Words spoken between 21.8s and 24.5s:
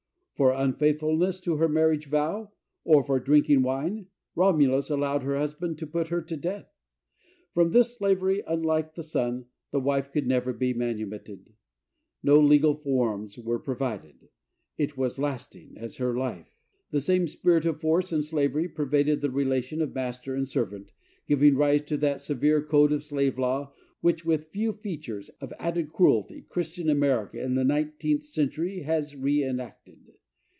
to that severe code of slave law, which, with